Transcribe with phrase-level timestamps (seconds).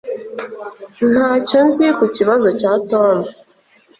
[1.11, 3.17] Ntacyo nzi ku kibazo cya Tom